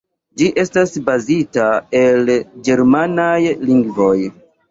Ĝi 0.41 0.45
estas 0.61 0.93
bazita 1.09 1.67
el 2.01 2.33
ĝermanaj 2.69 3.37
lingvoj. 3.71 4.17